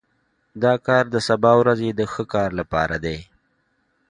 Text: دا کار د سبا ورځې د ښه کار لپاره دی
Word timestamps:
دا 0.63 0.73
کار 0.87 1.03
د 1.13 1.15
سبا 1.27 1.51
ورځې 1.61 1.89
د 1.93 2.01
ښه 2.13 2.23
کار 2.33 2.49
لپاره 2.59 2.95
دی 3.05 3.17